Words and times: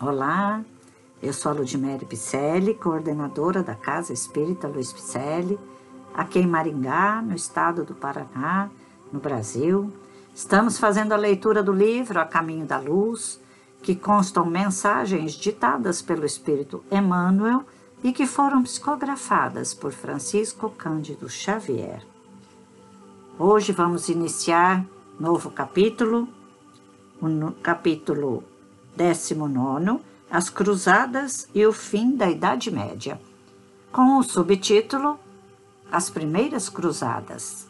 Olá, 0.00 0.64
eu 1.20 1.32
sou 1.32 1.50
a 1.50 1.54
Ludmere 1.56 2.06
Picelli, 2.06 2.72
coordenadora 2.72 3.64
da 3.64 3.74
Casa 3.74 4.12
Espírita 4.12 4.68
Luiz 4.68 4.92
Picelli, 4.92 5.58
aqui 6.14 6.38
em 6.38 6.46
Maringá, 6.46 7.20
no 7.20 7.34
estado 7.34 7.84
do 7.84 7.96
Paraná, 7.96 8.70
no 9.12 9.18
Brasil. 9.18 9.92
Estamos 10.32 10.78
fazendo 10.78 11.14
a 11.14 11.16
leitura 11.16 11.64
do 11.64 11.72
livro 11.72 12.20
A 12.20 12.24
Caminho 12.24 12.64
da 12.64 12.78
Luz, 12.78 13.40
que 13.82 13.96
constam 13.96 14.46
mensagens 14.46 15.32
ditadas 15.32 16.00
pelo 16.00 16.24
Espírito 16.24 16.84
Emmanuel 16.92 17.64
e 18.00 18.12
que 18.12 18.24
foram 18.24 18.62
psicografadas 18.62 19.74
por 19.74 19.90
Francisco 19.90 20.70
Cândido 20.70 21.28
Xavier. 21.28 22.06
Hoje 23.36 23.72
vamos 23.72 24.08
iniciar 24.08 24.86
novo 25.18 25.50
capítulo, 25.50 26.28
o 27.20 27.50
capítulo 27.60 28.44
19, 28.98 30.00
As 30.28 30.50
Cruzadas 30.50 31.48
e 31.54 31.64
o 31.64 31.72
Fim 31.72 32.16
da 32.16 32.28
Idade 32.28 32.68
Média, 32.68 33.20
com 33.92 34.18
o 34.18 34.24
subtítulo 34.24 35.16
As 35.90 36.10
Primeiras 36.10 36.68
Cruzadas. 36.68 37.68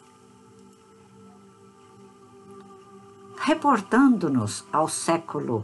Reportando-nos 3.37 4.65
ao 4.73 4.89
século 4.89 5.63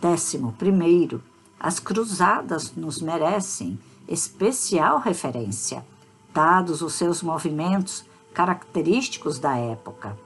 XI, 0.00 1.20
as 1.58 1.80
cruzadas 1.80 2.72
nos 2.76 3.02
merecem 3.02 3.78
especial 4.08 5.00
referência, 5.00 5.84
dados 6.32 6.82
os 6.82 6.94
seus 6.94 7.20
movimentos 7.20 8.04
característicos 8.32 9.40
da 9.40 9.56
época. 9.56 10.16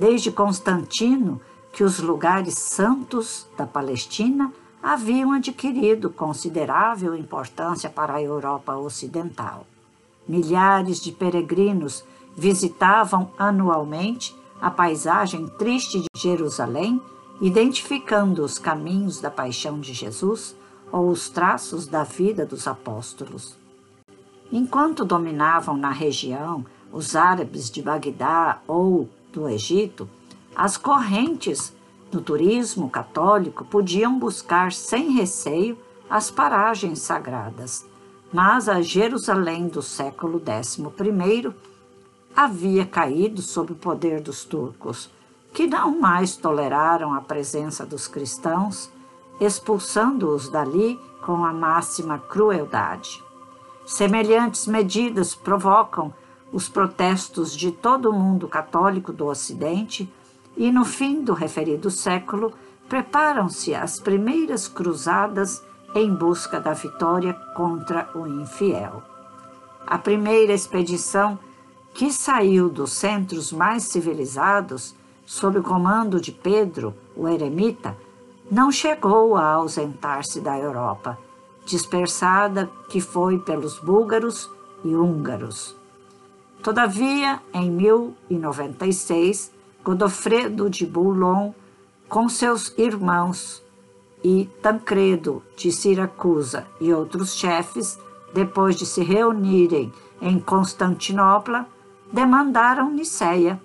Desde 0.00 0.32
Constantino, 0.32 1.40
que 1.72 1.84
os 1.84 1.98
lugares 2.00 2.58
santos 2.58 3.46
da 3.56 3.66
Palestina 3.66 4.52
haviam 4.82 5.32
adquirido 5.32 6.10
considerável 6.10 7.14
importância 7.14 7.90
para 7.90 8.14
a 8.14 8.22
Europa 8.22 8.76
Ocidental. 8.76 9.66
Milhares 10.26 11.00
de 11.00 11.12
peregrinos 11.12 12.04
visitavam 12.36 13.30
anualmente 13.38 14.34
a 14.60 14.70
paisagem 14.70 15.46
triste 15.58 16.00
de 16.00 16.06
Jerusalém, 16.14 17.00
identificando 17.40 18.44
os 18.44 18.58
caminhos 18.58 19.20
da 19.20 19.30
paixão 19.30 19.80
de 19.80 19.92
Jesus 19.92 20.54
ou 20.92 21.08
os 21.08 21.28
traços 21.28 21.86
da 21.86 22.04
vida 22.04 22.44
dos 22.44 22.66
apóstolos. 22.66 23.56
Enquanto 24.52 25.04
dominavam 25.04 25.76
na 25.76 25.90
região 25.90 26.64
os 26.92 27.14
árabes 27.14 27.70
de 27.70 27.80
Bagdá 27.80 28.60
ou 28.66 29.08
do 29.32 29.48
Egito, 29.48 30.08
as 30.60 30.76
correntes 30.76 31.74
do 32.12 32.20
turismo 32.20 32.90
católico 32.90 33.64
podiam 33.64 34.18
buscar 34.18 34.72
sem 34.72 35.10
receio 35.12 35.78
as 36.10 36.30
paragens 36.30 36.98
sagradas, 36.98 37.86
mas 38.30 38.68
a 38.68 38.82
Jerusalém 38.82 39.68
do 39.68 39.80
século 39.80 40.38
XI 40.38 41.54
havia 42.36 42.84
caído 42.84 43.40
sob 43.40 43.72
o 43.72 43.74
poder 43.74 44.20
dos 44.20 44.44
turcos, 44.44 45.08
que 45.54 45.66
não 45.66 45.98
mais 45.98 46.36
toleraram 46.36 47.14
a 47.14 47.22
presença 47.22 47.86
dos 47.86 48.06
cristãos 48.06 48.90
expulsando-os 49.40 50.50
dali 50.50 51.00
com 51.24 51.42
a 51.42 51.54
máxima 51.54 52.18
crueldade. 52.18 53.24
Semelhantes 53.86 54.66
medidas 54.66 55.34
provocam 55.34 56.12
os 56.52 56.68
protestos 56.68 57.56
de 57.56 57.72
todo 57.72 58.10
o 58.10 58.12
mundo 58.12 58.46
católico 58.46 59.10
do 59.10 59.24
Ocidente 59.24 60.06
e, 60.60 60.70
no 60.70 60.84
fim 60.84 61.24
do 61.24 61.32
referido 61.32 61.90
século, 61.90 62.52
preparam-se 62.86 63.74
as 63.74 63.98
primeiras 63.98 64.68
cruzadas 64.68 65.64
em 65.94 66.14
busca 66.14 66.60
da 66.60 66.74
vitória 66.74 67.32
contra 67.56 68.10
o 68.14 68.26
infiel. 68.26 69.02
A 69.86 69.96
primeira 69.96 70.52
expedição, 70.52 71.38
que 71.94 72.12
saiu 72.12 72.68
dos 72.68 72.92
centros 72.92 73.50
mais 73.50 73.84
civilizados, 73.84 74.94
sob 75.24 75.60
o 75.60 75.62
comando 75.62 76.20
de 76.20 76.30
Pedro, 76.30 76.94
o 77.16 77.26
eremita, 77.26 77.96
não 78.50 78.70
chegou 78.70 79.36
a 79.36 79.46
ausentar-se 79.52 80.42
da 80.42 80.58
Europa, 80.58 81.18
dispersada 81.64 82.70
que 82.90 83.00
foi 83.00 83.38
pelos 83.38 83.78
búlgaros 83.78 84.50
e 84.84 84.94
húngaros. 84.94 85.74
Todavia, 86.62 87.40
em 87.54 87.70
1096, 87.70 89.58
Godofredo 89.84 90.68
de 90.68 90.86
Boulogne, 90.86 91.54
com 92.08 92.28
seus 92.28 92.72
irmãos, 92.76 93.62
e 94.22 94.48
Tancredo 94.62 95.42
de 95.56 95.72
Siracusa 95.72 96.66
e 96.80 96.92
outros 96.92 97.34
chefes, 97.34 97.98
depois 98.34 98.76
de 98.76 98.84
se 98.84 99.02
reunirem 99.02 99.92
em 100.20 100.38
Constantinopla, 100.38 101.66
demandaram 102.12 102.90
Niceia, 102.90 103.60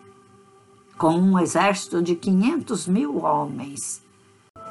com 0.97 1.13
um 1.17 1.37
exército 1.37 2.01
de 2.01 2.15
500 2.15 2.87
mil 2.87 3.17
homens 3.23 4.05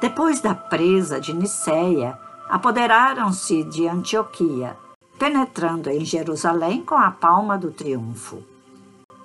depois 0.01 0.41
da 0.41 0.53
presa 0.53 1.19
de 1.21 1.33
Niceia, 1.33 2.19
apoderaram-se 2.49 3.63
de 3.63 3.87
Antioquia, 3.87 4.75
penetrando 5.17 5.89
em 5.89 6.03
Jerusalém 6.03 6.83
com 6.83 6.95
a 6.95 7.09
palma 7.09 7.57
do 7.57 7.71
triunfo. 7.71 8.43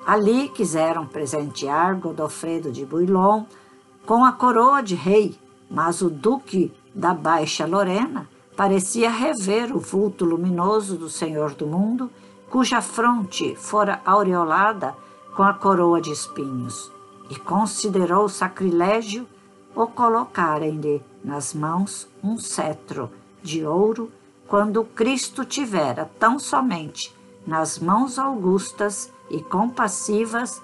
Ali 0.06 0.48
quiseram 0.48 1.06
presentear 1.06 1.94
Godofredo 1.96 2.72
de 2.72 2.84
Bouillon 2.84 3.44
com 4.06 4.24
a 4.24 4.32
coroa 4.32 4.82
de 4.82 4.94
rei, 4.94 5.38
mas 5.70 6.00
o 6.00 6.08
duque 6.08 6.72
da 6.94 7.14
Baixa 7.14 7.66
Lorena 7.66 8.28
parecia 8.56 9.10
rever 9.10 9.74
o 9.74 9.78
vulto 9.78 10.24
luminoso 10.24 10.96
do 10.96 11.08
Senhor 11.08 11.54
do 11.54 11.66
mundo, 11.66 12.10
cuja 12.48 12.80
fronte 12.80 13.54
fora 13.54 14.00
aureolada 14.04 14.96
com 15.36 15.42
a 15.42 15.54
coroa 15.54 16.00
de 16.00 16.10
espinhos, 16.10 16.90
e 17.30 17.36
considerou 17.36 18.28
sacrilégio 18.28 19.26
ou 19.74 19.86
colocarem-lhe 19.86 21.00
nas 21.22 21.54
mãos 21.54 22.08
um 22.22 22.38
cetro 22.38 23.10
de 23.42 23.64
ouro, 23.64 24.10
quando 24.48 24.84
Cristo 24.84 25.44
tivera 25.44 26.10
tão 26.18 26.38
somente 26.38 27.14
nas 27.46 27.78
mãos 27.78 28.18
augustas 28.18 29.12
e 29.30 29.40
compassivas 29.40 30.62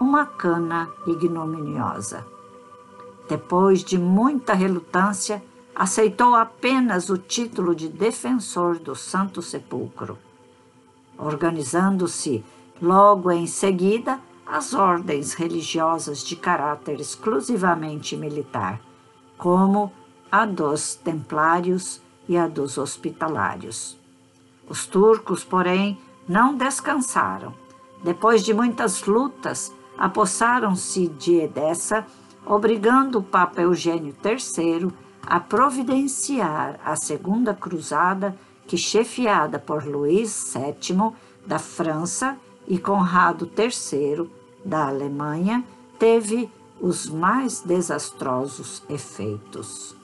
uma 0.00 0.24
cana 0.24 0.90
ignominiosa. 1.06 2.26
Depois 3.28 3.84
de 3.84 3.98
muita 3.98 4.54
relutância, 4.54 5.42
aceitou 5.74 6.34
apenas 6.34 7.10
o 7.10 7.18
título 7.18 7.74
de 7.74 7.88
defensor 7.88 8.78
do 8.78 8.96
Santo 8.96 9.42
Sepulcro. 9.42 10.18
Organizando-se 11.16 12.44
logo 12.80 13.30
em 13.30 13.46
seguida, 13.46 14.18
as 14.46 14.72
ordens 14.72 15.34
religiosas 15.34 16.24
de 16.24 16.34
caráter 16.34 16.98
exclusivamente 17.00 18.16
militar, 18.16 18.80
como 19.36 19.92
a 20.32 20.46
dos 20.46 20.94
templários 20.94 22.00
e 22.26 22.36
a 22.36 22.48
dos 22.48 22.78
hospitalários. 22.78 23.96
Os 24.68 24.86
turcos, 24.86 25.44
porém, 25.44 25.98
não 26.26 26.54
descansaram. 26.56 27.54
Depois 28.02 28.44
de 28.44 28.54
muitas 28.54 29.04
lutas, 29.04 29.72
apossaram-se 29.96 31.08
de 31.08 31.34
Edessa, 31.34 32.06
obrigando 32.46 33.18
o 33.18 33.22
Papa 33.22 33.60
Eugênio 33.62 34.14
III 34.24 34.92
a 35.22 35.40
providenciar 35.40 36.80
a 36.84 36.96
Segunda 36.96 37.52
Cruzada, 37.52 38.38
que, 38.66 38.76
chefiada 38.76 39.58
por 39.58 39.84
Luís 39.84 40.54
VII 40.54 41.12
da 41.46 41.58
França 41.58 42.36
e 42.66 42.78
Conrado 42.78 43.50
III 43.56 44.30
da 44.64 44.88
Alemanha 44.88 45.64
teve 45.98 46.50
os 46.80 47.08
mais 47.08 47.60
desastrosos 47.60 48.82
efeitos. 48.88 49.96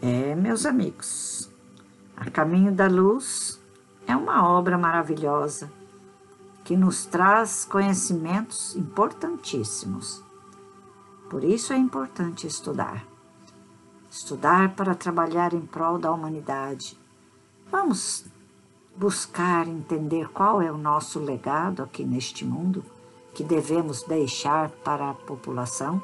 É, 0.00 0.34
meus 0.34 0.64
amigos, 0.64 1.50
A 2.16 2.30
Caminho 2.30 2.72
da 2.72 2.86
Luz 2.86 3.60
é 4.06 4.16
uma 4.16 4.48
obra 4.48 4.78
maravilhosa 4.78 5.70
que 6.64 6.76
nos 6.76 7.06
traz 7.06 7.64
conhecimentos 7.64 8.74
importantíssimos. 8.76 10.22
Por 11.30 11.44
isso 11.44 11.72
é 11.72 11.76
importante 11.76 12.46
estudar. 12.46 13.04
Estudar 14.10 14.74
para 14.74 14.94
trabalhar 14.94 15.52
em 15.52 15.60
prol 15.60 15.98
da 15.98 16.10
humanidade. 16.10 16.98
Vamos 17.70 18.24
buscar 18.96 19.68
entender 19.68 20.28
qual 20.28 20.62
é 20.62 20.70
o 20.72 20.78
nosso 20.78 21.18
legado 21.18 21.82
aqui 21.82 22.04
neste 22.04 22.44
mundo 22.44 22.84
que 23.34 23.44
devemos 23.44 24.02
deixar 24.02 24.70
para 24.70 25.10
a 25.10 25.14
população, 25.14 26.02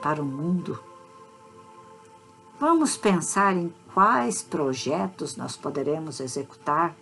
para 0.00 0.22
o 0.22 0.24
mundo. 0.24 0.78
Vamos 2.60 2.96
pensar 2.96 3.56
em 3.56 3.74
quais 3.92 4.42
projetos 4.42 5.36
nós 5.36 5.56
poderemos 5.56 6.20
executar 6.20 6.94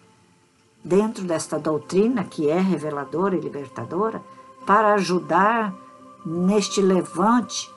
dentro 0.82 1.24
desta 1.24 1.58
doutrina 1.58 2.24
que 2.24 2.48
é 2.48 2.58
reveladora 2.58 3.36
e 3.36 3.40
libertadora 3.40 4.22
para 4.66 4.94
ajudar 4.94 5.74
neste 6.24 6.80
levante 6.80 7.70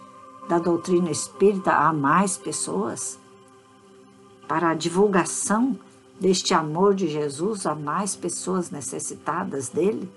da 0.48 0.60
doutrina 0.60 1.10
espírita 1.10 1.72
a 1.72 1.94
mais 1.94 2.38
pessoas, 2.38 3.20
para 4.48 4.70
a 4.70 4.74
divulgação 4.74 5.80
deste 6.20 6.54
amor 6.54 6.94
de 6.94 7.08
Jesus 7.08 7.66
a 7.66 7.76
mais 7.76 8.16
pessoas 8.16 8.70
necessitadas 8.70 9.70
dele? 9.70 10.12